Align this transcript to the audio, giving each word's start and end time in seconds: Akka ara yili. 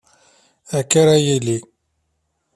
Akka 0.77 0.97
ara 1.01 1.15
yili. 1.25 1.57